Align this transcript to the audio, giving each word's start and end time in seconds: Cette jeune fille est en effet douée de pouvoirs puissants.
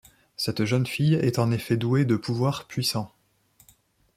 Cette 0.35 0.65
jeune 0.65 0.87
fille 0.87 1.13
est 1.13 1.37
en 1.37 1.51
effet 1.51 1.77
douée 1.77 2.05
de 2.05 2.15
pouvoirs 2.15 2.65
puissants. 2.65 3.11